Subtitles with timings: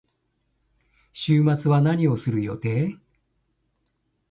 [1.13, 2.97] 週末は何をする予定？